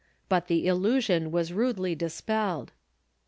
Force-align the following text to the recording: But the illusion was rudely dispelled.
But 0.29 0.47
the 0.47 0.65
illusion 0.65 1.29
was 1.29 1.53
rudely 1.53 1.93
dispelled. 1.93 2.71